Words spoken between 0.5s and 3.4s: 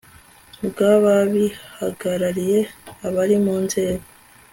bw ababihagarariye abari